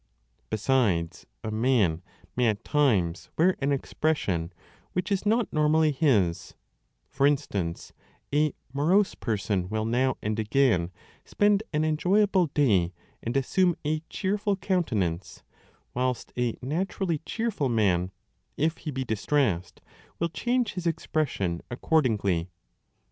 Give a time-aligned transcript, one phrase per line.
[0.49, 2.01] Besides, a man
[2.35, 4.51] may at times wear an 5 expression
[4.93, 6.55] which is not normally his:
[7.07, 7.93] for instance,
[8.33, 10.89] a morose person will now and again
[11.23, 15.43] spend an enjoyable day and assume a cheerful countenance,
[15.93, 18.09] whilst a naturally cheerful man,
[18.57, 19.81] if he be distressed,
[20.17, 22.47] will change his expression accord ingly.